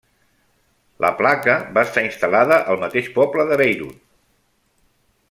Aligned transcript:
La 1.05 1.11
placa 1.19 1.57
va 1.75 1.83
estar 1.89 2.03
instal·lada 2.07 2.57
al 2.73 2.81
mateix 2.85 3.11
poble 3.19 3.47
de 3.53 3.59
Bayreuth. 3.63 4.03